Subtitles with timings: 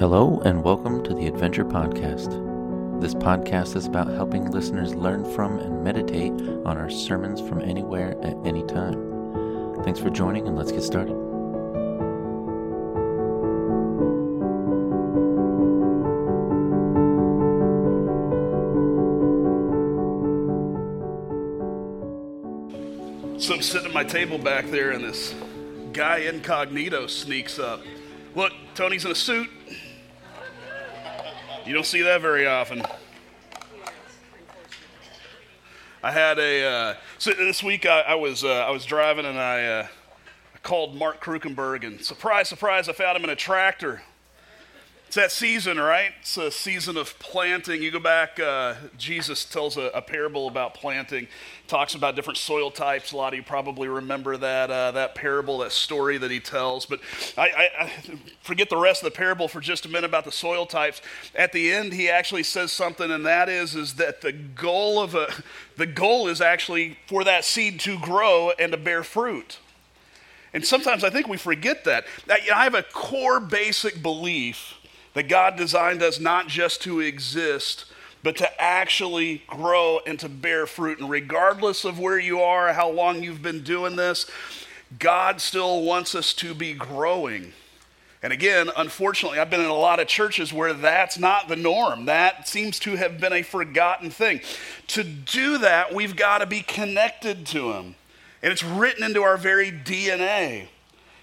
[0.00, 3.00] Hello, and welcome to the Adventure Podcast.
[3.00, 6.32] This podcast is about helping listeners learn from and meditate
[6.66, 9.84] on our sermons from anywhere at any time.
[9.84, 11.14] Thanks for joining, and let's get started.
[23.40, 25.36] So I'm sitting at my table back there, and this
[25.92, 27.80] guy incognito sneaks up.
[28.34, 29.48] Look, Tony's in a suit.
[31.66, 32.82] You don't see that very often.
[36.02, 39.38] I had a uh, so this week I, I was uh, I was driving and
[39.38, 39.86] I, uh,
[40.54, 44.02] I called Mark Krukenberg and surprise surprise I found him in a tractor
[45.14, 46.10] it's that season, right?
[46.22, 47.80] It's a season of planting.
[47.80, 51.28] You go back, uh, Jesus tells a, a, parable about planting,
[51.68, 53.12] talks about different soil types.
[53.12, 56.84] A lot of you probably remember that, uh, that parable, that story that he tells.
[56.84, 56.98] But
[57.38, 57.92] I, I, I,
[58.42, 61.00] forget the rest of the parable for just a minute about the soil types.
[61.32, 65.14] At the end, he actually says something, and that is, is that the goal of
[65.14, 65.28] a,
[65.76, 69.60] the goal is actually for that seed to grow and to bear fruit.
[70.52, 72.04] And sometimes I think we forget that.
[72.28, 74.74] I have a core basic belief
[75.14, 77.86] that God designed us not just to exist,
[78.22, 80.98] but to actually grow and to bear fruit.
[80.98, 84.26] And regardless of where you are, how long you've been doing this,
[84.98, 87.52] God still wants us to be growing.
[88.22, 92.06] And again, unfortunately, I've been in a lot of churches where that's not the norm.
[92.06, 94.40] That seems to have been a forgotten thing.
[94.88, 97.94] To do that, we've got to be connected to Him.
[98.42, 100.68] And it's written into our very DNA.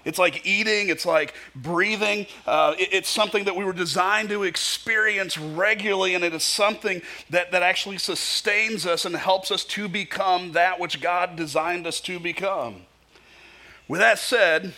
[0.04, 2.26] It's like eating, it's like breathing.
[2.46, 7.02] Uh, it, it's something that we were designed to experience regularly, and it is something
[7.30, 12.00] that, that actually sustains us and helps us to become that which God designed us
[12.02, 12.82] to become.
[13.88, 14.74] With that said,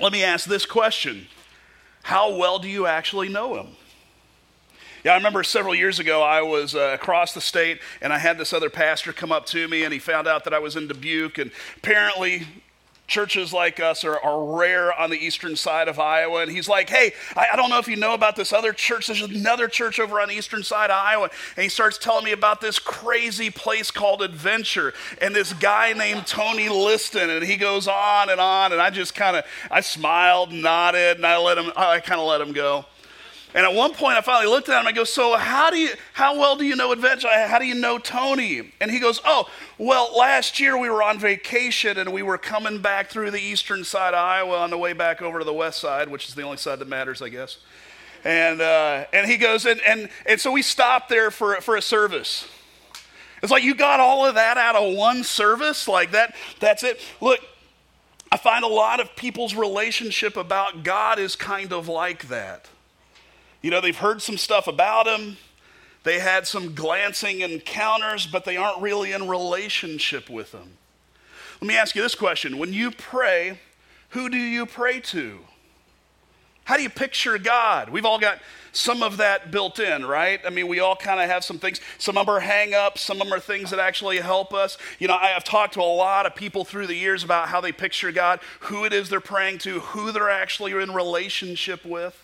[0.00, 1.26] let me ask this question
[2.02, 3.68] How well do you actually know Him?
[5.04, 8.38] Yeah, I remember several years ago, I was uh, across the state and I had
[8.38, 10.88] this other pastor come up to me and he found out that I was in
[10.88, 11.36] Dubuque.
[11.36, 12.46] And apparently,
[13.06, 16.42] churches like us are, are, rare on the eastern side of Iowa.
[16.42, 19.06] And he's like, hey, I, I, don't know if you know about this other church.
[19.06, 21.30] There's another church over on the eastern side of Iowa.
[21.56, 26.26] And he starts telling me about this crazy place called Adventure and this guy named
[26.26, 27.30] Tony Liston.
[27.30, 28.72] And he goes on and on.
[28.72, 32.26] And I just kind of, I smiled, nodded, and I let him, I kind of
[32.26, 32.86] let him go.
[33.54, 34.80] And at one point, I finally looked at him.
[34.80, 35.90] And I go, "So how do you?
[36.12, 37.28] How well do you know Adventure?
[37.28, 39.48] How do you know Tony?" And he goes, "Oh,
[39.78, 43.84] well, last year we were on vacation and we were coming back through the eastern
[43.84, 46.42] side of Iowa on the way back over to the west side, which is the
[46.42, 47.58] only side that matters, I guess."
[48.24, 51.82] And uh, and he goes, and and and so we stopped there for for a
[51.82, 52.48] service.
[53.40, 56.34] It's like you got all of that out of one service, like that.
[56.58, 56.98] That's it.
[57.20, 57.40] Look,
[58.32, 62.68] I find a lot of people's relationship about God is kind of like that.
[63.64, 65.38] You know, they've heard some stuff about him.
[66.02, 70.76] They had some glancing encounters, but they aren't really in relationship with him.
[71.62, 73.58] Let me ask you this question When you pray,
[74.10, 75.38] who do you pray to?
[76.64, 77.88] How do you picture God?
[77.88, 78.38] We've all got
[78.72, 80.40] some of that built in, right?
[80.44, 81.80] I mean, we all kind of have some things.
[81.96, 84.76] Some of them are hang ups, some of them are things that actually help us.
[84.98, 87.62] You know, I have talked to a lot of people through the years about how
[87.62, 92.23] they picture God, who it is they're praying to, who they're actually in relationship with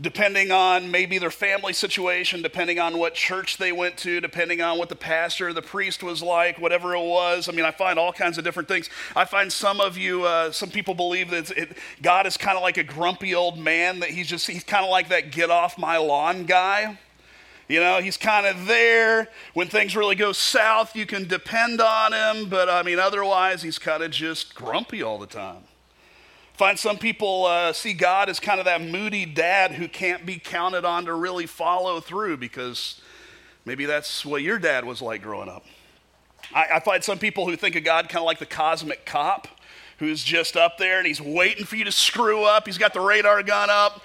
[0.00, 4.78] depending on maybe their family situation, depending on what church they went to, depending on
[4.78, 7.48] what the pastor, the priest was like, whatever it was.
[7.48, 8.90] I mean, I find all kinds of different things.
[9.14, 12.62] I find some of you, uh, some people believe that it, God is kind of
[12.62, 15.78] like a grumpy old man, that he's just, he's kind of like that get off
[15.78, 16.98] my lawn guy.
[17.68, 19.28] You know, he's kind of there.
[19.54, 23.78] When things really go south, you can depend on him, but I mean, otherwise, he's
[23.78, 25.64] kind of just grumpy all the time.
[26.56, 30.38] Find some people uh, see God as kind of that moody dad who can't be
[30.38, 32.98] counted on to really follow through because
[33.66, 35.66] maybe that's what your dad was like growing up.
[36.54, 39.48] I, I find some people who think of God kind of like the cosmic cop
[39.98, 42.66] who's just up there and he's waiting for you to screw up.
[42.66, 44.02] He's got the radar gun up,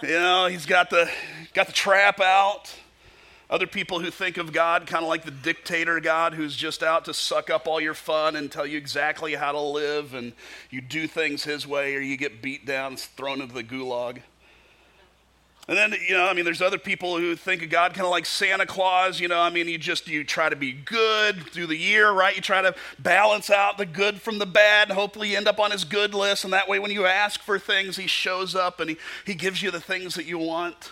[0.00, 1.10] you know, he's got the,
[1.52, 2.74] got the trap out.
[3.52, 7.04] Other people who think of God kind of like the dictator God who's just out
[7.04, 10.32] to suck up all your fun and tell you exactly how to live, and
[10.70, 14.22] you do things his way or you get beat down, thrown into the gulag.
[15.68, 18.10] And then, you know, I mean, there's other people who think of God kind of
[18.10, 21.66] like Santa Claus, you know, I mean, you just, you try to be good through
[21.66, 22.34] the year, right?
[22.34, 24.90] You try to balance out the good from the bad.
[24.90, 26.44] Hopefully you end up on his good list.
[26.44, 28.96] And that way, when you ask for things, he shows up and he,
[29.26, 30.90] he gives you the things that you want.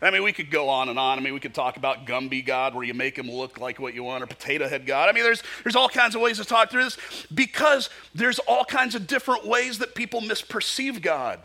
[0.00, 1.18] I mean, we could go on and on.
[1.18, 3.94] I mean, we could talk about Gumby God, where you make him look like what
[3.94, 5.08] you want, or Potato Head God.
[5.08, 6.98] I mean, there's, there's all kinds of ways to talk through this
[7.34, 11.40] because there's all kinds of different ways that people misperceive God.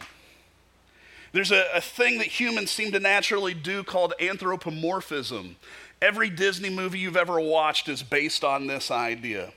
[1.31, 5.55] There's a, a thing that humans seem to naturally do called anthropomorphism.
[6.01, 9.51] Every Disney movie you've ever watched is based on this idea.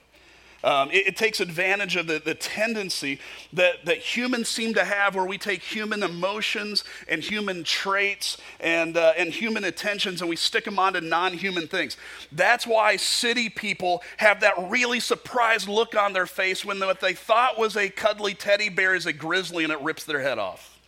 [0.66, 3.20] Um, it, it, takes advantage of the, the tendency
[3.52, 8.96] that, that humans seem to have where we take human emotions and human traits and,
[8.96, 11.96] uh, and human attentions and we stick them onto non human things.
[12.32, 17.14] That's why city people have that really surprised look on their face when what they
[17.14, 20.80] thought was a cuddly teddy bear is a grizzly and it rips their head off.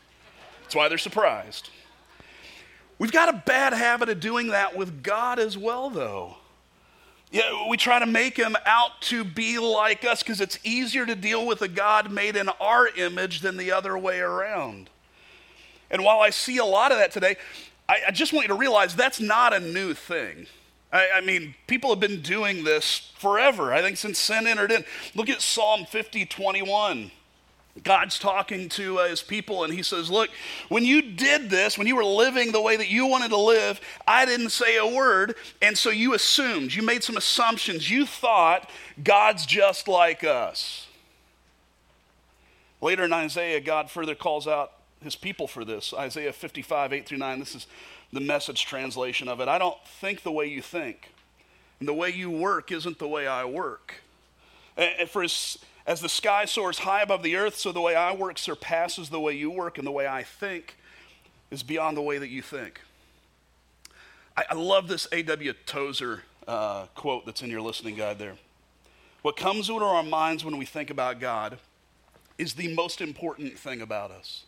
[0.63, 1.71] That's why they're surprised.
[2.99, 6.35] We've got a bad habit of doing that with God as well, though.
[7.31, 11.15] Yeah, we try to make him out to be like us because it's easier to
[11.15, 14.89] deal with a God made in our image than the other way around.
[15.91, 17.37] And while I see a lot of that today,
[17.89, 20.47] I, I just want you to realize that's not a new thing.
[20.91, 24.85] I, I, mean, people have been doing this forever, I think, since sin entered in.
[25.15, 27.11] Look at Psalm 50 21.
[27.83, 30.31] God's talking to uh, his people, and he says, Look,
[30.69, 33.81] when you did this, when you were living the way that you wanted to live,
[34.07, 37.91] I didn't say a word, and so you assumed, you made some assumptions.
[37.91, 38.71] You thought
[39.03, 40.87] God's just like us.
[42.81, 44.73] Later in Isaiah, God further calls out
[45.03, 45.93] his people for this.
[45.93, 47.39] Isaiah 55, 8 through 9.
[47.39, 47.67] This is
[48.13, 49.49] the message translation of it.
[49.49, 51.13] I don't think the way you think,
[51.81, 54.03] and the way you work isn't the way I work.
[54.77, 55.59] And for his
[55.89, 59.19] as the sky soars high above the earth, so the way I work surpasses the
[59.19, 60.77] way you work, and the way I think
[61.51, 62.83] is beyond the way that you think.
[64.37, 65.55] I, I love this A.W.
[65.65, 68.35] Tozer uh, quote that's in your listening guide there.
[69.23, 71.59] What comes into our minds when we think about God
[72.37, 74.45] is the most important thing about us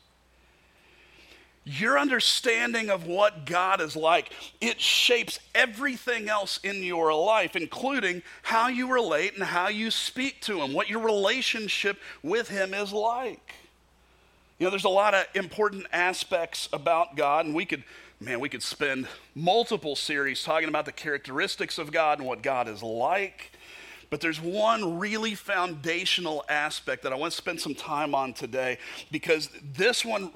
[1.64, 8.22] your understanding of what God is like, it shapes everything else in your life, including
[8.42, 12.92] how you relate and how you speak to Him, what your relationship with Him is
[12.92, 13.54] like.
[14.58, 17.84] You know, there's a lot of important aspects about God, and we could,
[18.20, 22.68] man, we could spend multiple series talking about the characteristics of God and what God
[22.68, 23.52] is like.
[24.08, 28.78] But there's one really foundational aspect that I want to spend some time on today
[29.12, 30.32] because this one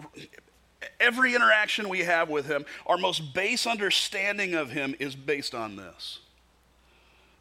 [1.01, 5.77] every interaction we have with Him, our most base understanding of Him is based on
[5.77, 6.21] this.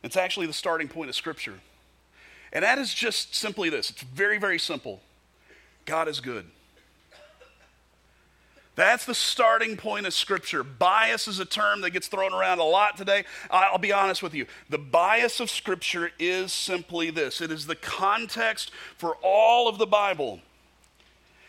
[0.03, 1.59] It's actually the starting point of Scripture.
[2.51, 5.01] And that is just simply this it's very, very simple
[5.85, 6.45] God is good.
[8.75, 10.63] That's the starting point of Scripture.
[10.63, 13.23] Bias is a term that gets thrown around a lot today.
[13.51, 14.47] I'll be honest with you.
[14.69, 19.85] The bias of Scripture is simply this it is the context for all of the
[19.85, 20.41] Bible.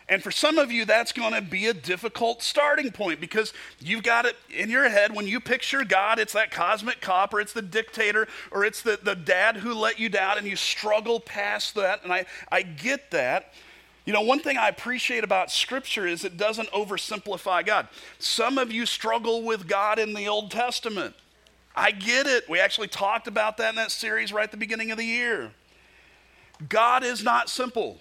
[0.07, 4.03] And for some of you, that's going to be a difficult starting point because you've
[4.03, 7.53] got it in your head when you picture God, it's that cosmic cop, or it's
[7.53, 11.73] the dictator, or it's the, the dad who let you down, and you struggle past
[11.75, 12.03] that.
[12.03, 13.51] And I, I get that.
[14.05, 17.87] You know, one thing I appreciate about Scripture is it doesn't oversimplify God.
[18.19, 21.15] Some of you struggle with God in the Old Testament.
[21.75, 22.47] I get it.
[22.47, 25.51] We actually talked about that in that series right at the beginning of the year.
[26.69, 27.99] God is not simple.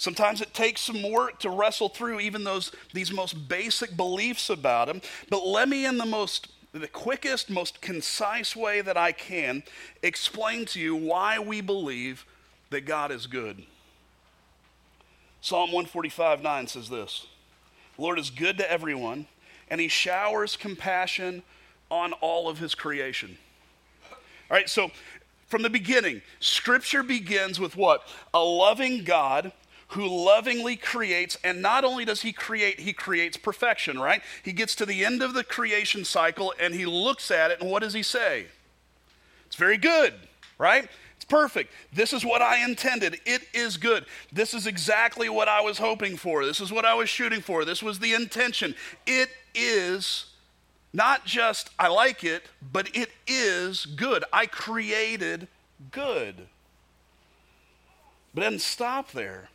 [0.00, 4.88] Sometimes it takes some work to wrestle through even those these most basic beliefs about
[4.88, 5.02] him.
[5.28, 9.62] But let me in the most the quickest, most concise way that I can
[10.02, 12.24] explain to you why we believe
[12.70, 13.62] that God is good.
[15.42, 17.26] Psalm 145 9 says this
[17.98, 19.26] Lord is good to everyone,
[19.68, 21.42] and he showers compassion
[21.90, 23.36] on all of his creation.
[24.10, 24.16] All
[24.56, 24.92] right, so
[25.48, 28.08] from the beginning, scripture begins with what?
[28.32, 29.52] A loving God
[29.90, 34.22] who lovingly creates, and not only does he create, he creates perfection, right?
[34.44, 37.70] He gets to the end of the creation cycle and he looks at it, and
[37.70, 38.46] what does he say?
[39.46, 40.14] It's very good,
[40.58, 40.88] right?
[41.16, 41.72] It's perfect.
[41.92, 43.20] This is what I intended.
[43.26, 44.06] It is good.
[44.32, 46.44] This is exactly what I was hoping for.
[46.44, 47.64] This is what I was shooting for.
[47.64, 48.76] This was the intention.
[49.06, 50.26] It is
[50.92, 54.24] not just I like it, but it is good.
[54.32, 55.48] I created
[55.90, 56.46] good.
[58.32, 59.48] But it doesn't stop there.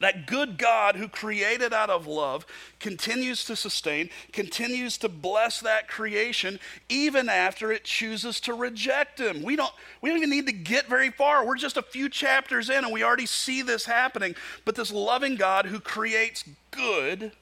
[0.00, 2.44] That good God who created out of love
[2.80, 6.60] continues to sustain, continues to bless that creation
[6.90, 9.42] even after it chooses to reject him.
[9.42, 9.72] We don't,
[10.02, 11.46] we don't even need to get very far.
[11.46, 14.34] We're just a few chapters in and we already see this happening.
[14.66, 17.32] But this loving God who creates good,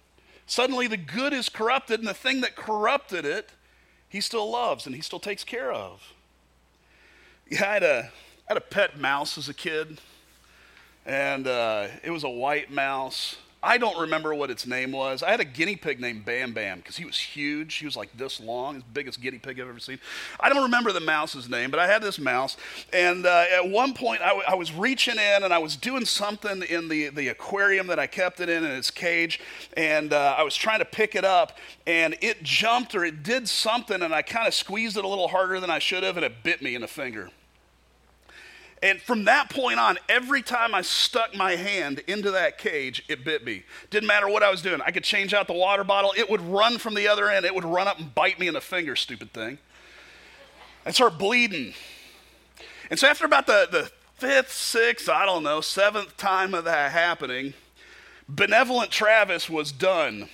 [0.47, 3.51] suddenly the good is corrupted and the thing that corrupted it,
[4.09, 6.13] he still loves and he still takes care of.
[7.51, 7.99] Yeah, I had a,
[8.49, 9.99] I had a pet mouse as a kid
[11.07, 13.37] and uh, it was a white mouse.
[13.65, 15.23] I don't remember what its name was.
[15.23, 17.77] I had a guinea pig named Bam Bam because he was huge.
[17.77, 19.99] He was like this long, the biggest guinea pig I've ever seen.
[20.39, 22.59] I don't remember the mouse's name, but I had this mouse.
[22.93, 26.05] And uh, at one point, I, w- I was reaching in and I was doing
[26.05, 29.41] something in the, the aquarium that I kept it in, in its cage.
[29.79, 31.57] And uh, I was trying to pick it up,
[31.87, 35.29] and it jumped or it did something, and I kind of squeezed it a little
[35.29, 37.31] harder than I should have, and it bit me in the finger.
[38.85, 43.25] And from that point on, every time I stuck my hand into that cage, it
[43.25, 43.63] bit me.
[43.89, 44.83] Didn't matter what I was doing.
[44.85, 47.47] I could change out the water bottle, it would run from the other end.
[47.47, 49.57] It would run up and bite me in the finger, stupid thing.
[50.85, 51.73] And start bleeding.
[52.91, 56.93] And so after about the, the fifth, sixth, I don't know, seventh time of that
[56.93, 57.55] happening,
[58.29, 60.29] benevolent Travis was done.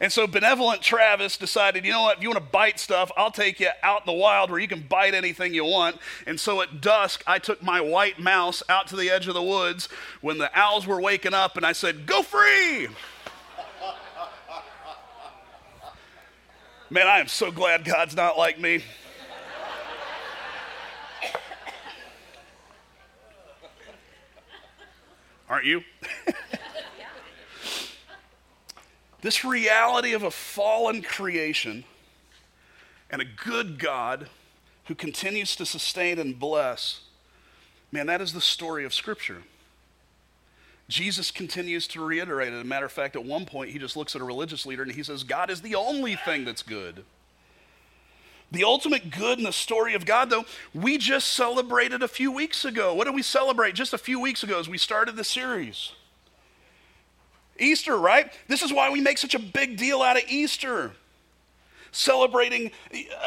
[0.00, 3.32] And so benevolent Travis decided, you know what, if you want to bite stuff, I'll
[3.32, 5.96] take you out in the wild where you can bite anything you want.
[6.26, 9.42] And so at dusk, I took my white mouse out to the edge of the
[9.42, 9.88] woods
[10.20, 12.88] when the owls were waking up and I said, Go free!
[16.90, 18.82] Man, I am so glad God's not like me.
[25.50, 25.82] Aren't you?
[29.20, 31.84] This reality of a fallen creation
[33.10, 34.28] and a good God
[34.86, 37.00] who continues to sustain and bless,
[37.90, 39.42] man, that is the story of Scripture.
[40.88, 42.56] Jesus continues to reiterate it.
[42.56, 44.82] As a matter of fact, at one point, he just looks at a religious leader
[44.82, 47.04] and he says, God is the only thing that's good.
[48.50, 52.64] The ultimate good in the story of God, though, we just celebrated a few weeks
[52.64, 52.94] ago.
[52.94, 55.92] What did we celebrate just a few weeks ago as we started the series?
[57.58, 58.32] Easter, right?
[58.48, 60.92] This is why we make such a big deal out of Easter.
[61.90, 62.70] Celebrating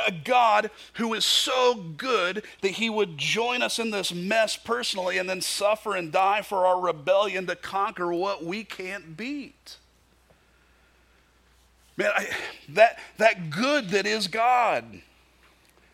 [0.07, 5.17] a God who is so good that he would join us in this mess personally
[5.17, 9.77] and then suffer and die for our rebellion to conquer what we can't beat.
[11.97, 12.29] Man, I,
[12.69, 15.01] that, that good that is God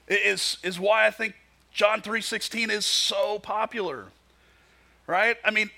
[0.07, 1.35] is, is why I think
[1.73, 4.05] John 3.16 is so popular,
[5.05, 5.37] right?
[5.43, 5.69] I mean,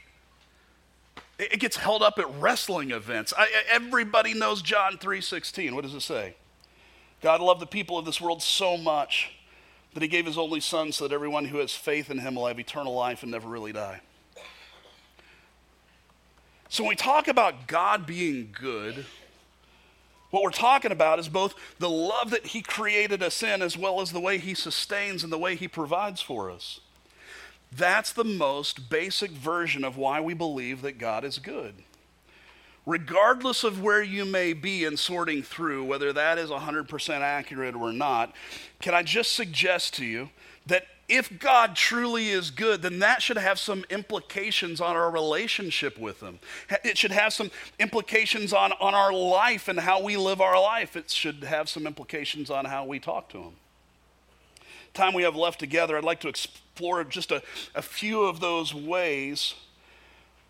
[1.39, 3.33] it gets held up at wrestling events.
[3.35, 5.73] I, everybody knows John 3:16.
[5.73, 6.35] What does it say?
[7.21, 9.31] God loved the people of this world so much
[9.93, 12.47] that he gave his only son so that everyone who has faith in him will
[12.47, 14.01] have eternal life and never really die.
[16.69, 19.05] So when we talk about God being good,
[20.29, 24.01] what we're talking about is both the love that he created us in as well
[24.01, 26.79] as the way he sustains and the way he provides for us.
[27.71, 31.75] That's the most basic version of why we believe that God is good.
[32.85, 37.93] Regardless of where you may be in sorting through, whether that is 100% accurate or
[37.93, 38.33] not,
[38.79, 40.29] can I just suggest to you
[40.65, 45.97] that if God truly is good, then that should have some implications on our relationship
[45.97, 46.39] with Him.
[46.83, 47.49] It should have some
[47.79, 50.95] implications on, on our life and how we live our life.
[50.95, 53.53] It should have some implications on how we talk to Him.
[54.93, 56.27] Time we have left together, I'd like to
[57.09, 57.41] just a,
[57.75, 59.55] a few of those ways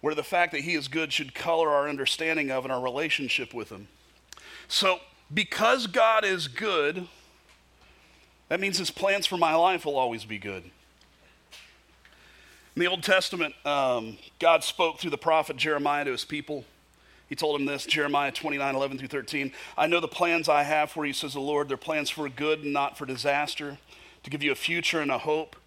[0.01, 3.53] where the fact that He is good should color our understanding of and our relationship
[3.53, 3.87] with Him.
[4.67, 4.99] So,
[5.33, 7.07] because God is good,
[8.47, 10.63] that means His plans for my life will always be good.
[12.75, 16.63] In the Old Testament, um, God spoke through the prophet Jeremiah to his people.
[17.27, 19.51] He told him this, Jeremiah 29, 11 through 13.
[19.77, 21.67] I know the plans I have for you, says the Lord.
[21.67, 23.79] They're plans for good and not for disaster,
[24.23, 25.57] to give you a future and a hope.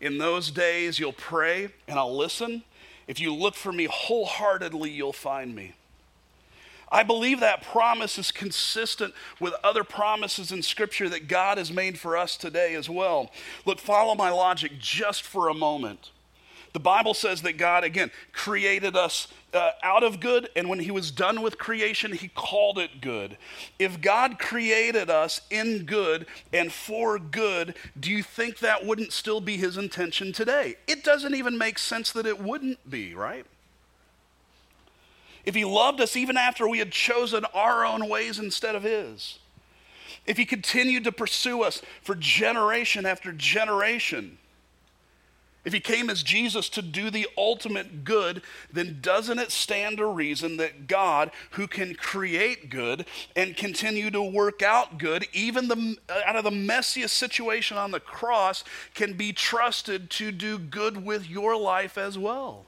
[0.00, 2.62] In those days, you'll pray and I'll listen.
[3.06, 5.74] If you look for me wholeheartedly, you'll find me.
[6.90, 11.98] I believe that promise is consistent with other promises in Scripture that God has made
[11.98, 13.30] for us today as well.
[13.64, 16.10] Look, follow my logic just for a moment.
[16.76, 20.90] The Bible says that God, again, created us uh, out of good, and when He
[20.90, 23.38] was done with creation, He called it good.
[23.78, 29.40] If God created us in good and for good, do you think that wouldn't still
[29.40, 30.76] be His intention today?
[30.86, 33.46] It doesn't even make sense that it wouldn't be, right?
[35.46, 39.38] If He loved us even after we had chosen our own ways instead of His,
[40.26, 44.36] if He continued to pursue us for generation after generation,
[45.66, 48.40] if he came as Jesus to do the ultimate good,
[48.72, 53.04] then doesn't it stand to reason that God, who can create good
[53.34, 57.98] and continue to work out good, even the, out of the messiest situation on the
[57.98, 58.62] cross,
[58.94, 62.66] can be trusted to do good with your life as well?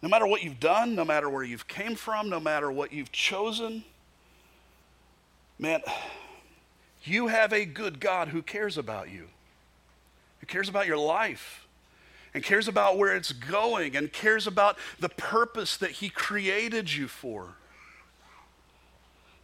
[0.00, 3.12] No matter what you've done, no matter where you've came from, no matter what you've
[3.12, 3.84] chosen,
[5.58, 5.82] man,
[7.04, 9.28] you have a good God who cares about you
[10.42, 11.66] who cares about your life.
[12.34, 17.06] and cares about where it's going and cares about the purpose that he created you
[17.06, 17.56] for.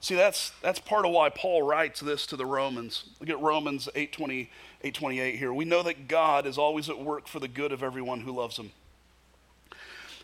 [0.01, 3.05] See, that's, that's part of why Paul writes this to the Romans.
[3.21, 4.51] Look at Romans 8, 20,
[4.83, 5.53] 8 28 here.
[5.53, 8.57] We know that God is always at work for the good of everyone who loves
[8.57, 8.73] him.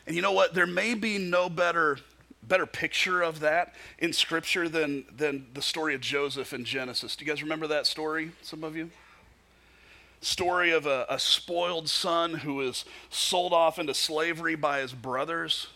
[0.06, 0.54] And you know what?
[0.54, 1.98] There may be no better,
[2.42, 7.14] better picture of that in Scripture than, than the story of Joseph in Genesis.
[7.14, 8.90] Do you guys remember that story, some of you?
[10.24, 15.68] Story of a, a spoiled son who is sold off into slavery by his brothers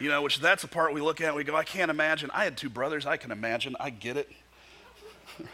[0.00, 2.30] you know, which that's the part we look at and we go, I can't imagine.
[2.32, 3.04] I had two brothers.
[3.06, 3.74] I can imagine.
[3.80, 4.30] I get it.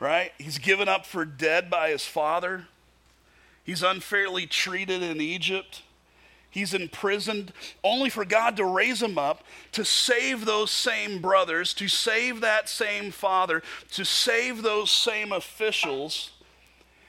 [0.00, 0.32] right?
[0.38, 2.66] He's given up for dead by his father.
[3.64, 5.82] He's unfairly treated in Egypt.
[6.48, 7.52] He's imprisoned
[7.84, 12.66] only for God to raise him up to save those same brothers, to save that
[12.66, 13.62] same father,
[13.92, 16.30] to save those same officials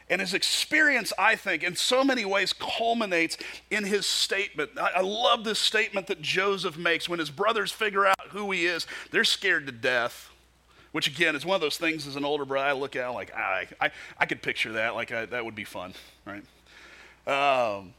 [0.09, 3.37] and his experience, I think, in so many ways culminates
[3.69, 4.71] in his statement.
[4.79, 8.65] I, I, love this statement that Joseph makes when his brothers figure out who he
[8.65, 8.87] is.
[9.11, 10.29] They're scared to death,
[10.93, 13.35] which again is one of those things as an older brother I look at like,
[13.35, 14.95] I, I, I could picture that.
[14.95, 15.93] Like, I, that would be fun,
[16.25, 16.43] right?
[17.27, 17.93] Um,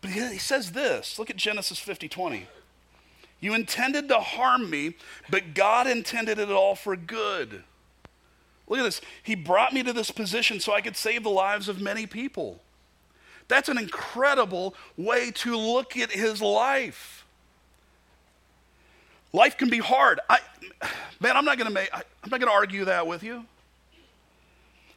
[0.00, 2.46] but he, he says this look at Genesis 50 20.
[3.40, 4.96] You intended to harm me,
[5.30, 7.62] but God intended it all for good
[8.68, 9.00] Look at this.
[9.22, 12.60] He brought me to this position so I could save the lives of many people.
[13.48, 17.24] That's an incredible way to look at his life.
[19.32, 20.20] Life can be hard.
[20.28, 20.38] I,
[21.20, 21.88] man, I'm not going to make.
[21.92, 23.44] I'm not going to argue that with you.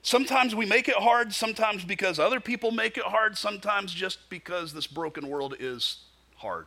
[0.04, 4.74] Sometimes we make it hard, sometimes because other people make it hard, sometimes just because
[4.74, 6.00] this broken world is
[6.38, 6.66] hard.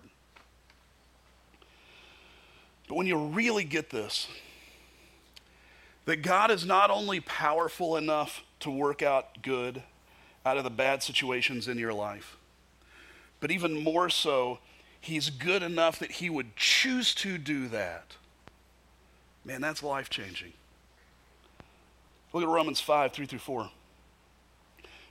[2.89, 4.29] But when you really get this,
[6.05, 9.83] that God is not only powerful enough to work out good
[10.45, 12.37] out of the bad situations in your life,
[13.41, 14.59] but even more so,
[15.01, 18.17] He's good enough that He would choose to do that.
[19.45, 20.55] Man, that's life changing.
[22.33, 23.71] Look at Romans 5 3 through 4.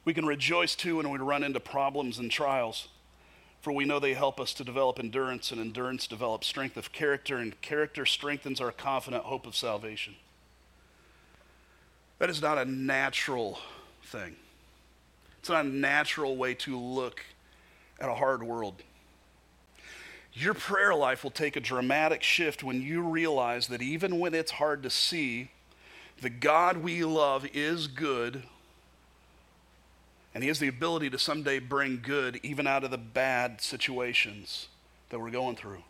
[0.06, 2.88] We can rejoice too when we run into problems and trials,
[3.62, 7.38] for we know they help us to develop endurance, and endurance develops strength of character,
[7.38, 10.16] and character strengthens our confident hope of salvation.
[12.24, 13.60] That is not a natural
[14.02, 14.38] thing.
[15.40, 17.22] It's not a natural way to look
[18.00, 18.82] at a hard world.
[20.32, 24.52] Your prayer life will take a dramatic shift when you realize that even when it's
[24.52, 25.52] hard to see,
[26.22, 28.44] the God we love is good,
[30.34, 34.70] and He has the ability to someday bring good even out of the bad situations
[35.10, 35.84] that we're going through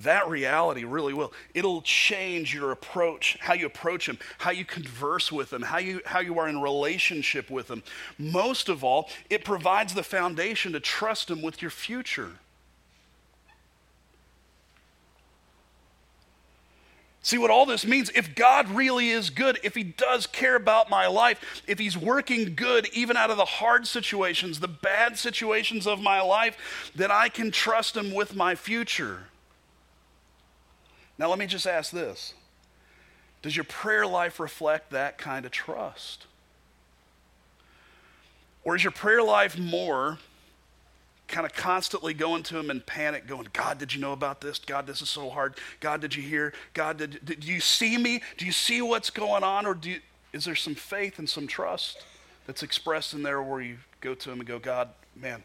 [0.00, 1.32] that reality really will.
[1.54, 6.00] It'll change your approach, how you approach him, how you converse with him, how you,
[6.06, 7.82] how you are in relationship with him.
[8.16, 12.30] Most of all, it provides the foundation to trust him with your future.
[17.20, 18.10] See what all this means?
[18.14, 22.54] If God really is good, if He does care about my life, if He's working
[22.54, 27.28] good even out of the hard situations, the bad situations of my life, then I
[27.28, 29.24] can trust Him with my future.
[31.18, 32.34] Now, let me just ask this
[33.42, 36.26] Does your prayer life reflect that kind of trust?
[38.64, 40.18] Or is your prayer life more
[41.28, 44.58] kind of constantly going to him in panic, going, God, did you know about this?
[44.58, 45.56] God, this is so hard.
[45.80, 46.54] God, did you hear?
[46.72, 48.22] God, did, did you see me?
[48.38, 49.66] Do you see what's going on?
[49.66, 50.00] Or you,
[50.32, 52.04] is there some faith and some trust
[52.46, 55.44] that's expressed in there where you go to him and go, God, man,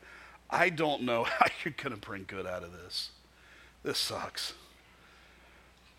[0.49, 3.11] I don't know how you're going to bring good out of this.
[3.83, 4.53] This sucks.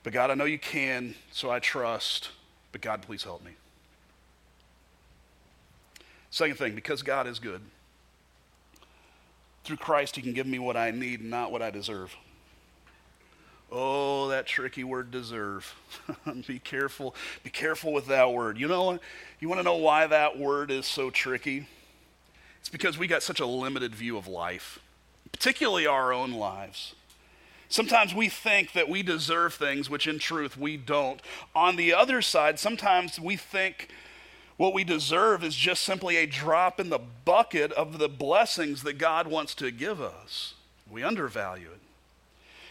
[0.05, 2.29] But God, I know you can, so I trust.
[2.71, 3.53] But God, please help me.
[6.31, 7.61] Second thing, because God is good,
[9.65, 12.15] through Christ, He can give me what I need and not what I deserve.
[13.73, 15.75] Oh, that tricky word deserve.
[16.47, 17.15] be careful.
[17.43, 18.59] Be careful with that word.
[18.59, 18.99] You know,
[19.41, 21.67] you want to know why that word is so tricky?
[22.61, 24.81] It's because we got such a limited view of life,
[25.33, 26.95] particularly our own lives.
[27.75, 31.21] Sometimes we think that we deserve things which in truth we don't.
[31.57, 33.89] On the other side, sometimes we think
[34.57, 38.97] what we deserve is just simply a drop in the bucket of the blessings that
[38.97, 40.55] God wants to give us.
[40.89, 41.67] We undervalue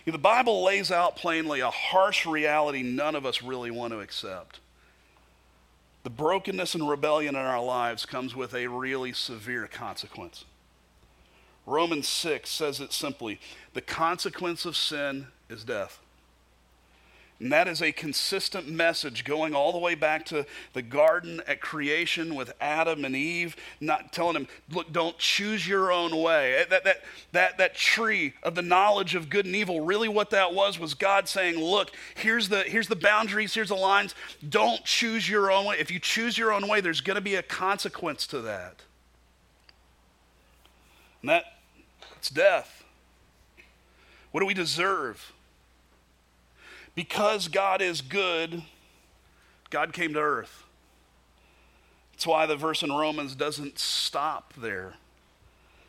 [0.05, 0.09] it.
[0.09, 4.61] The Bible lays out plainly a harsh reality none of us really want to accept.
[6.03, 10.45] The brokenness and rebellion in our lives comes with a really severe consequence.
[11.65, 13.39] Romans 6 says it simply
[13.73, 15.99] the consequence of sin is death.
[17.39, 21.59] And that is a consistent message going all the way back to the garden at
[21.59, 26.55] creation with Adam and Eve, not telling them, look, don't choose your own way.
[26.55, 27.01] Eh, that, that,
[27.33, 30.93] that, that tree of the knowledge of good and evil, really what that was, was
[30.93, 34.15] God saying, look, here's the, here's the boundaries, here's the lines.
[34.47, 35.75] Don't choose your own way.
[35.79, 38.83] If you choose your own way, there's going to be a consequence to that.
[41.21, 41.43] And that,
[42.23, 42.85] it's death.
[44.31, 45.33] What do we deserve?
[46.95, 48.63] Because God is good,
[49.69, 50.63] God came to earth.
[52.13, 54.93] That's why the verse in Romans doesn't stop there.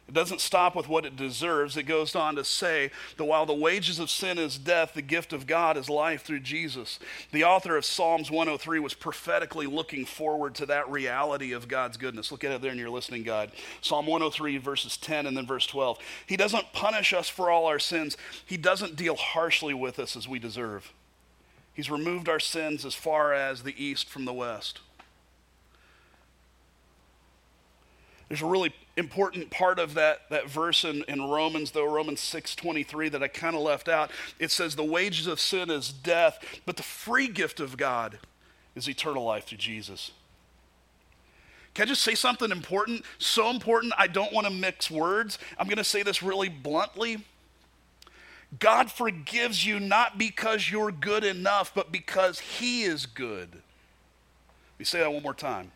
[0.06, 1.78] It doesn't stop with what it deserves.
[1.78, 5.32] It goes on to say that while the wages of sin is death, the gift
[5.32, 6.98] of God is life through Jesus.
[7.32, 12.30] The author of Psalms 103 was prophetically looking forward to that reality of God's goodness.
[12.30, 13.52] Look at it there in your listening guide.
[13.80, 15.98] Psalm 103, verses 10 and then verse 12.
[16.26, 20.28] He doesn't punish us for all our sins, He doesn't deal harshly with us as
[20.28, 20.92] we deserve.
[21.72, 24.80] He's removed our sins as far as the east from the west.
[28.28, 33.10] There's a really important part of that, that verse in, in Romans, though, Romans 6.23,
[33.10, 34.10] that I kind of left out.
[34.38, 38.18] It says, the wages of sin is death, but the free gift of God
[38.74, 40.12] is eternal life through Jesus.
[41.74, 43.04] Can I just say something important?
[43.18, 45.38] So important, I don't want to mix words.
[45.58, 47.24] I'm going to say this really bluntly.
[48.60, 53.48] God forgives you not because you're good enough, but because He is good.
[53.52, 55.72] Let me say that one more time.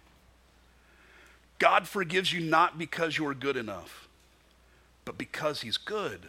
[1.58, 4.08] God forgives you not because you are good enough,
[5.04, 6.28] but because He's good.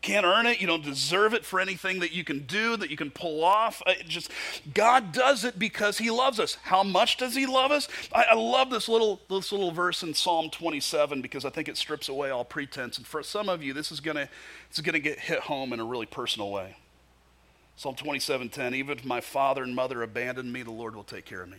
[0.00, 0.60] Can't earn it.
[0.60, 3.82] You don't deserve it for anything that you can do, that you can pull off.
[3.86, 4.30] It just
[4.72, 6.56] God does it because He loves us.
[6.62, 7.88] How much does He love us?
[8.12, 11.76] I, I love this little this little verse in Psalm 27 because I think it
[11.76, 12.96] strips away all pretense.
[12.96, 14.28] And for some of you, this is gonna
[14.70, 16.76] it's gonna get hit home in a really personal way.
[17.74, 18.74] Psalm 27:10.
[18.74, 21.58] Even if my father and mother abandon me, the Lord will take care of me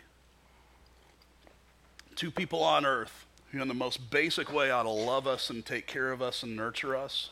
[2.20, 5.66] two people on earth who, in the most basic way, ought to love us and
[5.66, 7.30] take care of us and nurture us.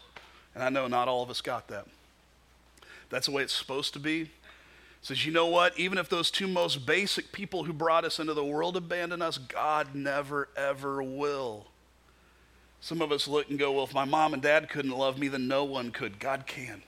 [0.56, 1.88] And I know not all of us got that.
[3.10, 4.32] That's the way it's supposed to be.
[5.02, 5.78] says, you know what?
[5.78, 9.38] Even if those two most basic people who brought us into the world abandon us,
[9.38, 11.66] God never, ever will.
[12.80, 15.28] Some of us look and go, well, if my mom and dad couldn't love me,
[15.28, 16.18] then no one could.
[16.18, 16.82] God can.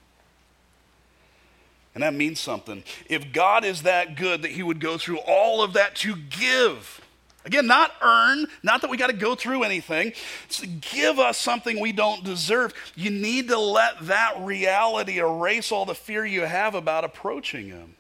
[1.94, 2.86] And that means something.
[3.10, 7.02] If God is that good that he would go through all of that to give
[7.46, 10.12] Again, not earn, not that we got to go through anything.
[10.46, 12.74] It's give us something we don't deserve.
[12.96, 17.96] You need to let that reality erase all the fear you have about approaching Him.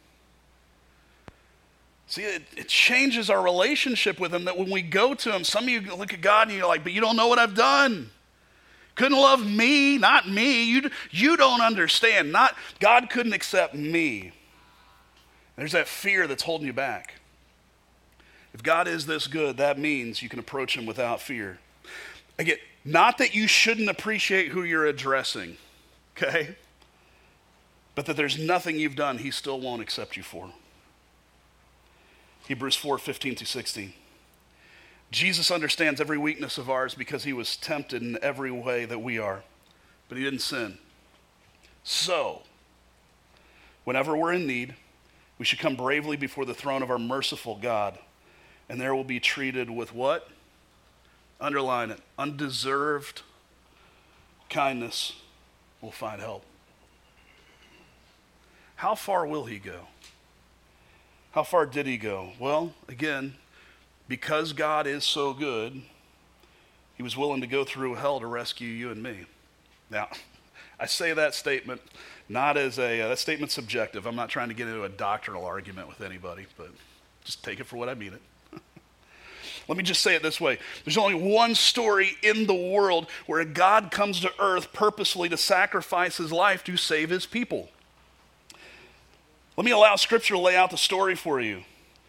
[2.07, 5.65] See, it, it, changes our relationship with Him that when we go to Him, some
[5.65, 8.09] of you look at God and you're like, but you don't know what I've done.
[8.95, 10.63] Couldn't love me, not me.
[10.63, 12.33] You, you don't understand.
[12.33, 14.33] Not God couldn't accept me.
[15.55, 17.13] There's that fear that's holding you back.
[18.59, 21.59] If God is this good, that means you can approach him without fear.
[22.37, 25.55] Again, not that you shouldn't appreciate who you're addressing,
[26.17, 26.57] okay?
[27.95, 30.49] But that there's nothing you've done he still won't accept you for.
[32.49, 33.93] Hebrews 4 15 to 16.
[35.09, 39.17] Jesus understands every weakness of ours because he was tempted in every way that we
[39.17, 39.43] are,
[40.09, 40.79] but he didn't sin.
[41.85, 42.41] So,
[43.85, 44.75] whenever we're in need,
[45.37, 47.97] we should come bravely before the throne of our merciful God
[48.69, 50.29] and there will be treated with what?
[51.41, 51.99] Underline it.
[52.17, 53.23] Undeserved
[54.49, 55.13] kindness
[55.81, 56.43] will find help.
[58.75, 59.87] How far will he go?
[61.31, 62.31] How far did he go?
[62.39, 63.35] Well, again,
[64.07, 65.81] because God is so good,
[66.95, 69.25] he was willing to go through hell to rescue you and me.
[69.89, 70.09] Now,
[70.79, 71.81] I say that statement
[72.29, 74.05] not as a, uh, that statement's subjective.
[74.05, 76.69] I'm not trying to get into a doctrinal argument with anybody, but
[77.25, 78.21] just take it for what I mean it.
[79.69, 83.45] Let me just say it this way there's only one story in the world where
[83.45, 87.69] God comes to earth purposely to sacrifice his life to save his people.
[89.55, 91.63] Let me allow Scripture to lay out the story for you.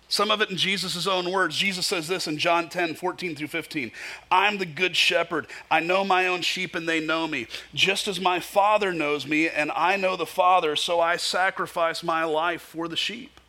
[0.08, 1.56] Some of it in Jesus' own words.
[1.56, 3.92] Jesus says this in John 10, 14 through 15.
[4.30, 5.46] I'm the good shepherd.
[5.70, 7.46] I know my own sheep and they know me.
[7.74, 12.24] Just as my Father knows me and I know the Father, so I sacrifice my
[12.24, 13.39] life for the sheep.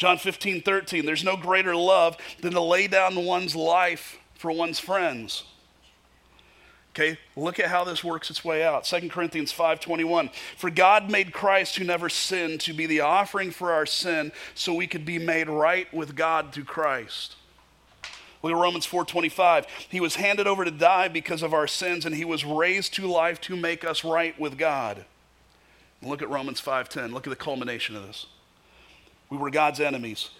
[0.00, 4.78] John 15, 13, there's no greater love than to lay down one's life for one's
[4.78, 5.44] friends.
[6.92, 8.86] Okay, look at how this works its way out.
[8.86, 10.30] 2 Corinthians 5:21.
[10.56, 14.72] For God made Christ who never sinned to be the offering for our sin so
[14.72, 17.36] we could be made right with God through Christ.
[18.42, 19.66] Look at Romans 4:25.
[19.90, 23.06] He was handed over to die because of our sins and he was raised to
[23.06, 25.04] life to make us right with God.
[26.00, 27.12] Look at Romans 5:10.
[27.12, 28.24] Look at the culmination of this.
[29.30, 30.30] We were God's enemies,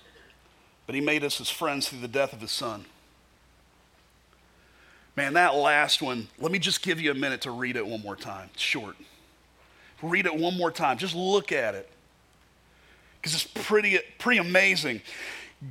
[0.87, 2.85] but he made us his friends through the death of his son.
[5.17, 8.01] Man, that last one, let me just give you a minute to read it one
[8.01, 8.51] more time.
[8.55, 8.97] It's short.
[10.03, 10.99] Read it one more time.
[10.99, 11.89] Just look at it.
[13.21, 15.03] Because it's pretty, pretty amazing.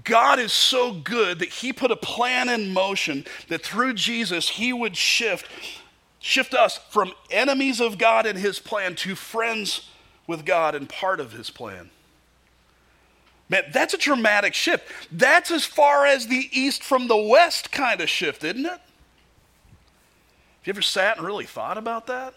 [0.03, 4.71] God is so good that he put a plan in motion that through Jesus he
[4.71, 5.47] would shift
[6.19, 9.89] shift us from enemies of God and his plan to friends
[10.27, 11.89] with God and part of his plan.
[13.49, 14.85] Man, that's a dramatic shift.
[15.11, 18.69] That's as far as the east from the west kind of shift, isn't it?
[18.69, 18.81] Have
[20.65, 22.35] you ever sat and really thought about that?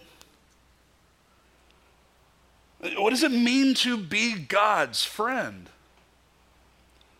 [2.97, 5.69] What does it mean to be God's friend?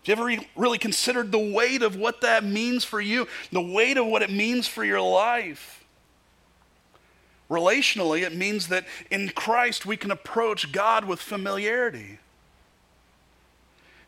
[0.07, 3.97] Have you ever really considered the weight of what that means for you, the weight
[3.97, 5.85] of what it means for your life?
[7.49, 12.19] Relationally, it means that in Christ we can approach God with familiarity.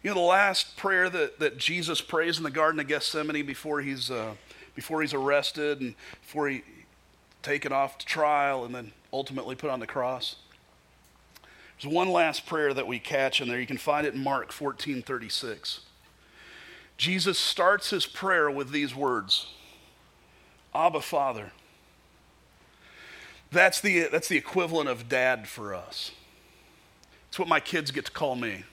[0.04, 3.80] You know, the last prayer that, that Jesus prays in the Garden of Gethsemane before
[3.80, 4.34] he's, uh,
[4.74, 6.62] before he's arrested and before he
[7.42, 10.36] taken off to trial and then ultimately put on the cross.
[11.80, 13.58] There's one last prayer that we catch in there.
[13.58, 15.80] You can find it in Mark 14 36.
[16.98, 19.54] Jesus starts his prayer with these words
[20.74, 21.52] Abba, Father.
[23.50, 26.10] That's the, that's the equivalent of dad for us.
[27.30, 28.64] It's what my kids get to call me.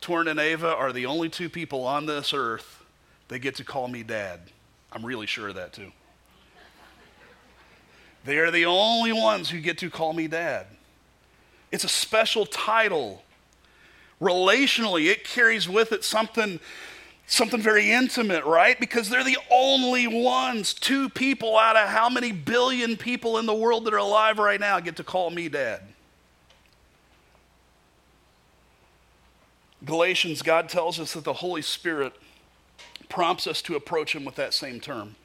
[0.00, 2.84] Torn and Ava are the only two people on this earth
[3.28, 4.40] that get to call me dad.
[4.92, 5.92] I'm really sure of that too.
[8.24, 10.66] They are the only ones who get to call me dad.
[11.70, 13.22] It's a special title.
[14.20, 16.60] Relationally, it carries with it something
[17.26, 18.78] something very intimate, right?
[18.80, 23.54] Because they're the only ones, two people out of how many billion people in the
[23.54, 25.80] world that are alive right now get to call me dad.
[29.84, 32.12] Galatians, God tells us that the Holy Spirit
[33.08, 35.16] prompts us to approach Him with that same term.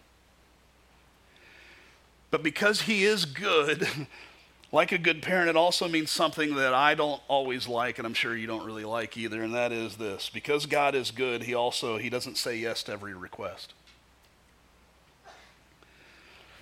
[2.31, 3.87] But because He is good,
[4.71, 8.13] like a good parent, it also means something that I don't always like, and I'm
[8.13, 10.29] sure you don't really like either, and that is this.
[10.29, 13.73] Because God is good, He also He doesn't say yes to every request.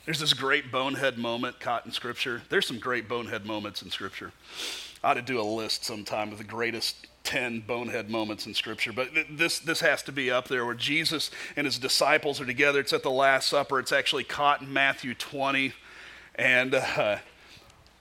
[0.05, 2.41] There's this great bonehead moment caught in Scripture.
[2.49, 4.33] There's some great bonehead moments in Scripture.
[5.01, 8.91] I ought to do a list sometime of the greatest 10 bonehead moments in Scripture,
[8.91, 12.79] but this, this has to be up there where Jesus and his disciples are together.
[12.79, 13.79] It's at the Last Supper.
[13.79, 15.73] It's actually caught in Matthew 20.
[16.35, 17.17] And uh,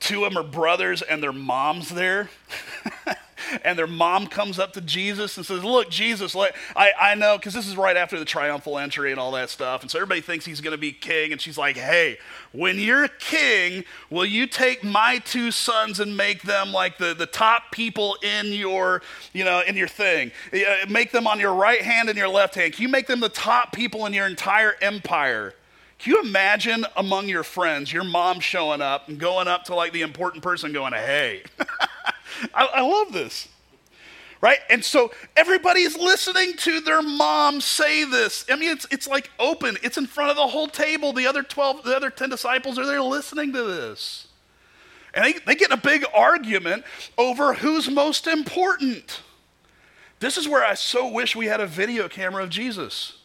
[0.01, 2.31] two of them are brothers and their mom's there.
[3.65, 7.55] and their mom comes up to Jesus and says, Look, Jesus, I, I know, because
[7.55, 9.83] this is right after the triumphal entry and all that stuff.
[9.83, 11.33] And so everybody thinks he's going to be king.
[11.33, 12.19] And she's like, Hey,
[12.53, 17.27] when you're king, will you take my two sons and make them like the, the
[17.27, 20.33] top people in your, you know, in your thing?
[20.88, 22.75] Make them on your right hand and your left hand.
[22.75, 25.55] Can you make them the top people in your entire empire?
[26.03, 29.93] Can you imagine among your friends, your mom showing up and going up to like
[29.93, 31.45] the important person going, hey,
[32.55, 33.48] I, I love this.
[34.40, 34.59] Right?
[34.68, 38.44] And so everybody's listening to their mom say this.
[38.50, 41.12] I mean, it's, it's like open, it's in front of the whole table.
[41.12, 44.26] The other 12, the other 10 disciples are there listening to this.
[45.14, 46.85] And they, they get a big argument
[47.16, 49.20] over who's most important.
[50.18, 53.18] This is where I so wish we had a video camera of Jesus.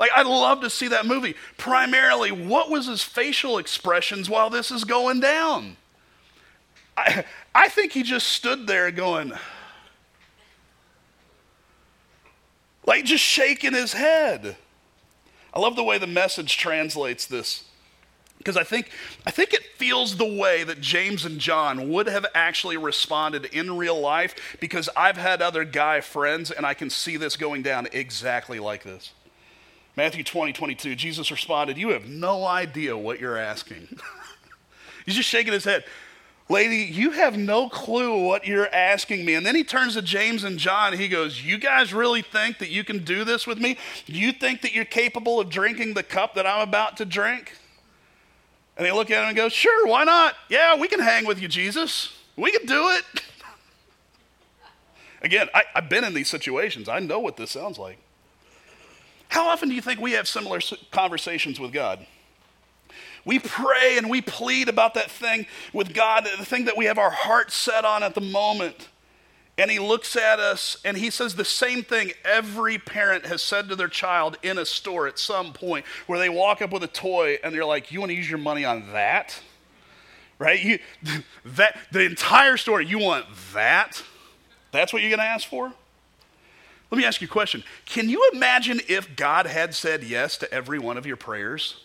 [0.00, 1.34] Like, I'd love to see that movie.
[1.58, 5.76] Primarily, what was his facial expressions while this is going down?
[7.00, 9.32] I, I think he just stood there going,
[12.86, 14.56] like just shaking his head.
[15.52, 17.64] I love the way the message translates this
[18.38, 18.90] because I think,
[19.26, 23.76] I think it feels the way that James and John would have actually responded in
[23.76, 27.88] real life because I've had other guy friends and I can see this going down
[27.92, 29.12] exactly like this.
[29.96, 33.88] Matthew 20, 22, Jesus responded, You have no idea what you're asking.
[35.04, 35.84] He's just shaking his head.
[36.50, 39.36] Lady, you have no clue what you're asking me.
[39.36, 40.92] And then he turns to James and John.
[40.92, 43.78] He goes, You guys really think that you can do this with me?
[44.06, 47.56] You think that you're capable of drinking the cup that I'm about to drink?
[48.76, 50.34] And they look at him and go, Sure, why not?
[50.48, 52.18] Yeah, we can hang with you, Jesus.
[52.36, 53.04] We can do it.
[55.22, 56.88] Again, I, have been in these situations.
[56.88, 57.98] I know what this sounds like.
[59.28, 60.58] How often do you think we have similar
[60.90, 62.04] conversations with God?
[63.24, 66.98] We pray and we plead about that thing with God, the thing that we have
[66.98, 68.88] our heart set on at the moment.
[69.58, 73.68] And he looks at us and he says the same thing every parent has said
[73.68, 76.88] to their child in a store at some point where they walk up with a
[76.88, 79.38] toy and they're like, You want to use your money on that?
[80.40, 80.60] right?
[80.60, 80.80] You,
[81.44, 84.02] that, the entire story, you want that?
[84.72, 85.72] That's what you're going to ask for?
[86.90, 87.62] Let me ask you a question.
[87.86, 91.76] Can you imagine if God had said yes to every one of your prayers?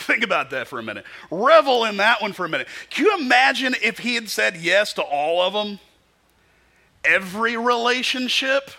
[0.06, 1.04] Think about that for a minute.
[1.30, 2.68] Revel in that one for a minute.
[2.88, 5.78] Can you imagine if He had said yes to all of them?
[7.04, 8.70] Every relationship?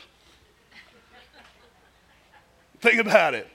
[2.79, 3.47] Think about it.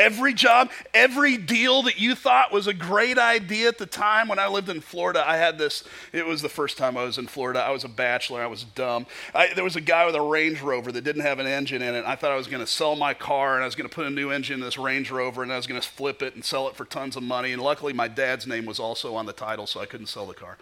[0.00, 4.38] Every job, every deal that you thought was a great idea at the time when
[4.38, 5.84] I lived in Florida, I had this.
[6.14, 7.60] It was the first time I was in Florida.
[7.60, 8.42] I was a bachelor.
[8.42, 9.04] I was dumb.
[9.34, 11.94] I, there was a guy with a Range Rover that didn't have an engine in
[11.94, 12.06] it.
[12.06, 14.06] I thought I was going to sell my car and I was going to put
[14.06, 16.42] a new engine in this Range Rover and I was going to flip it and
[16.42, 17.52] sell it for tons of money.
[17.52, 20.32] And luckily, my dad's name was also on the title, so I couldn't sell the
[20.32, 20.56] car.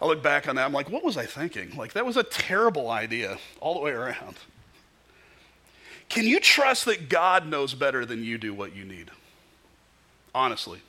[0.00, 0.64] I look back on that.
[0.64, 1.76] I'm like, what was I thinking?
[1.76, 4.36] Like, that was a terrible idea all the way around.
[6.10, 9.10] Can you trust that God knows better than you do what you need?
[10.34, 10.80] Honestly.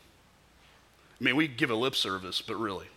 [1.20, 2.88] I mean, we give a lip service, but really.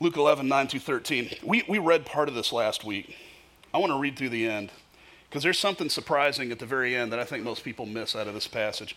[0.00, 1.30] Luke 11, 9 through 13.
[1.42, 3.16] We, we read part of this last week.
[3.72, 4.70] I want to read through the end.
[5.34, 8.28] Because there's something surprising at the very end that I think most people miss out
[8.28, 8.94] of this passage.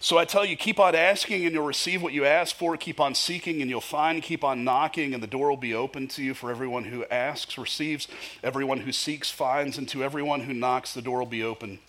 [0.00, 2.78] So I tell you, keep on asking and you'll receive what you ask for.
[2.78, 4.22] Keep on seeking and you'll find.
[4.22, 6.32] Keep on knocking and the door will be open to you.
[6.32, 8.08] For everyone who asks receives,
[8.42, 11.80] everyone who seeks finds, and to everyone who knocks, the door will be open.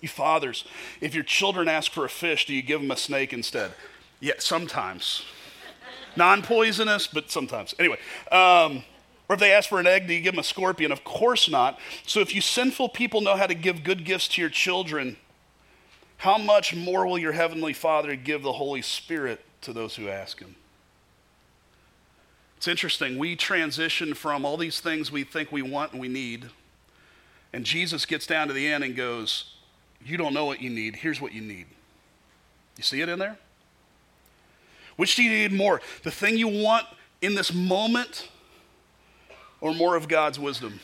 [0.00, 0.64] You fathers,
[1.00, 3.70] if your children ask for a fish, do you give them a snake instead?
[4.18, 5.22] Yeah, sometimes.
[6.16, 7.76] Non poisonous, but sometimes.
[7.78, 7.98] Anyway.
[8.32, 8.82] Um,
[9.30, 10.90] or if they ask for an egg, do you give them a scorpion?
[10.90, 11.78] Of course not.
[12.04, 15.16] So if you sinful people know how to give good gifts to your children,
[16.16, 20.40] how much more will your heavenly Father give the Holy Spirit to those who ask
[20.40, 20.56] him?
[22.56, 23.18] It's interesting.
[23.18, 26.50] We transition from all these things we think we want and we need,
[27.52, 29.54] and Jesus gets down to the end and goes,
[30.04, 30.96] You don't know what you need.
[30.96, 31.66] Here's what you need.
[32.76, 33.38] You see it in there?
[34.96, 35.80] Which do you need more?
[36.02, 36.84] The thing you want
[37.22, 38.28] in this moment
[39.60, 40.80] or more of God's wisdom,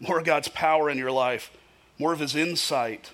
[0.00, 1.50] more of God's power in your life,
[1.98, 3.10] more of His insight.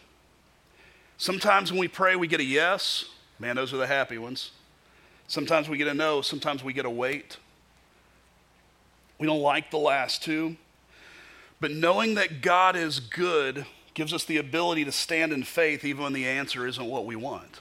[1.18, 3.04] Sometimes when we pray, we get a yes.
[3.38, 4.52] Man, those are the happy ones.
[5.28, 6.22] Sometimes we get a no.
[6.22, 7.36] Sometimes we get a wait.
[9.18, 10.56] We don't like the last two.
[11.60, 16.04] But knowing that God is good gives us the ability to stand in faith even
[16.04, 17.60] when the answer isn't what we want.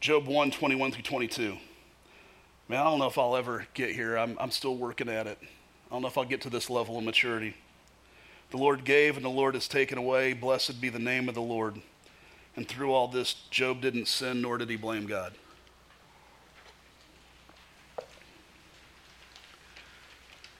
[0.00, 1.58] Job 1 21 through 22.
[2.68, 4.16] Man, I don't know if I'll ever get here.
[4.16, 5.38] I'm, I'm still working at it.
[5.42, 7.54] I don't know if I'll get to this level of maturity.
[8.50, 10.34] The Lord gave and the Lord has taken away.
[10.34, 11.80] Blessed be the name of the Lord.
[12.56, 15.32] And through all this, Job didn't sin, nor did he blame God.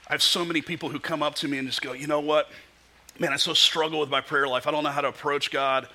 [0.06, 2.20] I have so many people who come up to me and just go, you know
[2.20, 2.48] what?
[3.18, 4.66] Man, I so struggle with my prayer life.
[4.66, 5.88] I don't know how to approach God.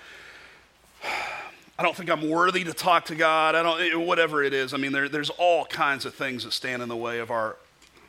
[1.84, 3.56] I don't think I'm worthy to talk to God.
[3.56, 4.74] I don't, eh, whatever it is.
[4.74, 7.58] I mean, there, there's all kinds of things that stand in the way of our,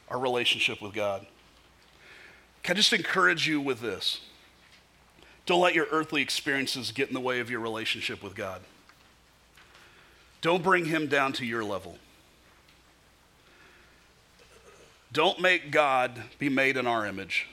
[0.09, 1.27] our relationship with God.
[2.63, 4.21] Can I just encourage you with this?
[5.45, 8.61] Don't let your earthly experiences get in the way of your relationship with God.
[10.41, 11.99] Don't bring Him down to your level.
[15.13, 17.49] Don't make God be made in our image.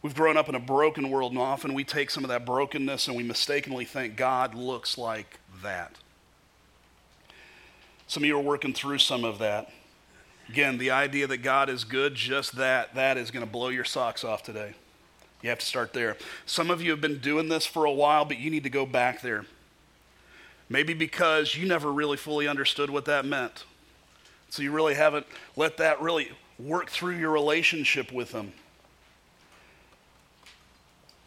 [0.00, 3.08] We've grown up in a broken world, and often we take some of that brokenness
[3.08, 5.92] and we mistakenly think God looks like that.
[8.06, 9.70] Some of you are working through some of that.
[10.48, 13.84] Again, the idea that God is good, just that, that is going to blow your
[13.84, 14.74] socks off today.
[15.42, 16.16] You have to start there.
[16.46, 18.86] Some of you have been doing this for a while, but you need to go
[18.86, 19.44] back there.
[20.68, 23.64] Maybe because you never really fully understood what that meant.
[24.48, 28.52] So you really haven't let that really work through your relationship with Him.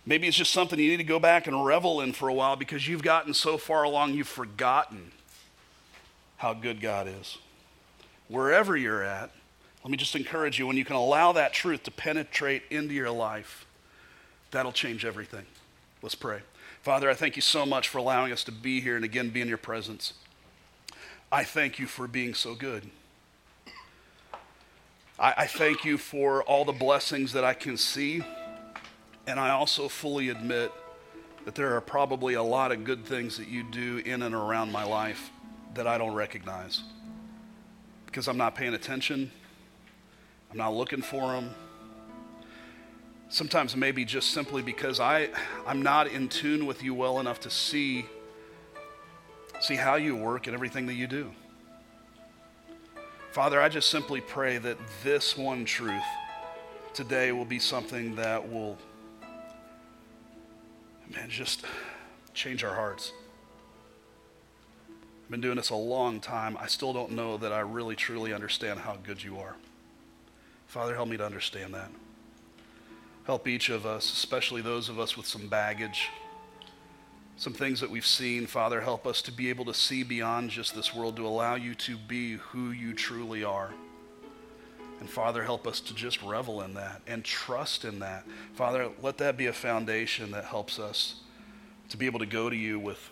[0.06, 2.56] Maybe it's just something you need to go back and revel in for a while
[2.56, 5.12] because you've gotten so far along you've forgotten
[6.38, 7.38] how good God is.
[8.28, 9.30] Wherever you're at,
[9.84, 13.12] let me just encourage you when you can allow that truth to penetrate into your
[13.12, 13.66] life,
[14.50, 15.46] that'll change everything.
[16.02, 16.40] Let's pray.
[16.82, 19.42] Father, I thank you so much for allowing us to be here and again be
[19.42, 20.14] in your presence.
[21.32, 22.90] I thank you for being so good.
[25.20, 28.24] I, I thank you for all the blessings that I can see
[29.28, 30.72] and I also fully admit
[31.46, 34.72] that there are probably a lot of good things that you do in and around
[34.72, 35.32] my life
[35.74, 36.82] that I don't recognize
[38.06, 39.32] because I'm not paying attention.
[40.52, 41.52] I'm not looking for them.
[43.30, 45.30] Sometimes maybe just simply because I,
[45.66, 48.06] I'm not in tune with you well enough to see,
[49.62, 51.32] see how you work and everything that you do.
[53.32, 56.04] Father, I just simply pray that this one truth
[56.94, 58.78] today will be something that will
[61.14, 61.66] man, just
[62.34, 63.12] change our hearts.
[65.26, 66.58] I've been doing this a long time.
[66.60, 69.56] I still don't know that I really truly understand how good you are.
[70.68, 71.90] Father, help me to understand that.
[73.26, 76.10] Help each of us, especially those of us with some baggage,
[77.38, 78.48] some things that we've seen.
[78.48, 81.76] Father, help us to be able to see beyond just this world, to allow you
[81.76, 83.72] to be who you truly are.
[85.02, 88.24] And Father, help us to just revel in that and trust in that.
[88.54, 91.22] Father, let that be a foundation that helps us
[91.90, 93.10] to be able to go to you with,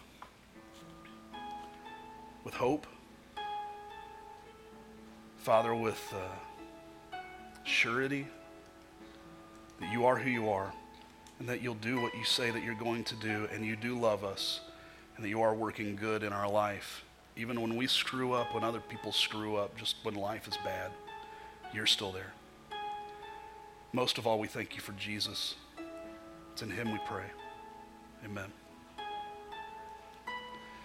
[2.43, 2.85] with hope.
[5.37, 7.17] Father, with uh,
[7.63, 8.27] surety
[9.79, 10.71] that you are who you are
[11.39, 13.97] and that you'll do what you say that you're going to do and you do
[13.97, 14.61] love us
[15.15, 17.03] and that you are working good in our life.
[17.35, 20.91] Even when we screw up, when other people screw up, just when life is bad,
[21.73, 22.33] you're still there.
[23.93, 25.55] Most of all, we thank you for Jesus.
[26.53, 27.25] It's in him we pray.
[28.23, 28.51] Amen.